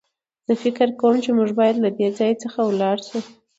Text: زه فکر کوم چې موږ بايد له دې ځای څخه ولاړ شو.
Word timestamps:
زه 0.47 0.53
فکر 0.63 0.87
کوم 0.99 1.15
چې 1.23 1.29
موږ 1.37 1.49
بايد 1.59 1.77
له 1.83 1.89
دې 1.97 2.07
ځای 2.17 2.31
څخه 2.43 2.59
ولاړ 2.63 2.97
شو. 3.07 3.19